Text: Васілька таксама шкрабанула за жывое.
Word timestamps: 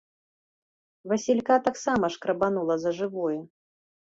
Васілька 1.11 1.55
таксама 1.67 2.05
шкрабанула 2.17 2.75
за 2.85 2.95
жывое. 3.03 3.37